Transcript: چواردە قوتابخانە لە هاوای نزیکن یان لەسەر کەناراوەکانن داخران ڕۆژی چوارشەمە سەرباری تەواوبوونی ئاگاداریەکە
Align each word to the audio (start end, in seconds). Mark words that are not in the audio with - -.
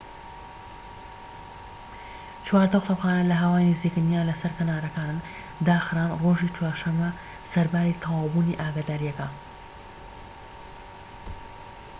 چواردە 2.43 2.79
قوتابخانە 2.79 3.23
لە 3.31 3.35
هاوای 3.41 3.69
نزیکن 3.71 4.05
یان 4.13 4.25
لەسەر 4.31 4.51
کەناراوەکانن 4.57 5.19
داخران 5.67 6.09
ڕۆژی 6.21 6.53
چوارشەمە 6.55 7.09
سەرباری 7.51 7.99
تەواوبوونی 8.03 8.59
ئاگاداریەکە 8.61 9.27